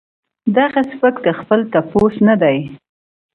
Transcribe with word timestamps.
دغه 0.57 0.81
سپک 0.91 1.15
د 1.25 1.27
خپل 1.39 1.59
تپوس 1.73 2.15
نۀ 2.25 2.35
دي 2.41 2.57